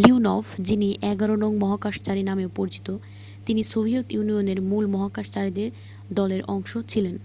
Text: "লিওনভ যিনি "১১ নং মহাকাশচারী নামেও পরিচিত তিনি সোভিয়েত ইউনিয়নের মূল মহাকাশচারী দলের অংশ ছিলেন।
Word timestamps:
"লিওনভ 0.00 0.46
যিনি 0.66 0.88
"১১ 1.10 1.30
নং 1.42 1.52
মহাকাশচারী 1.58 2.22
নামেও 2.24 2.50
পরিচিত 2.58 2.88
তিনি 3.46 3.62
সোভিয়েত 3.64 4.06
ইউনিয়নের 4.12 4.58
মূল 4.70 4.84
মহাকাশচারী 4.94 5.50
দলের 6.10 6.42
অংশ 6.48 6.72
ছিলেন। 6.88 7.16